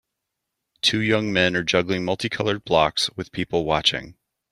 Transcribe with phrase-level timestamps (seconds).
[0.81, 4.17] Two young men are juggling multicolored blocks with people watching.